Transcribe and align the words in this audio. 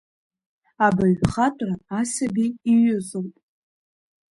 Абаҩхатәра 0.85 1.75
асаби 1.99 2.47
иҩызоуп. 2.71 3.33